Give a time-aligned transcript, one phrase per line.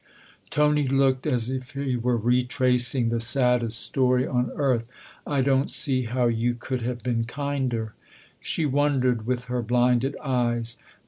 [0.49, 4.83] Tony looked as if he were retracing the saddest story on earth."
[5.27, 7.93] I don't see how you could have been kinder."
[8.39, 10.79] She wondered with her blinded eyes.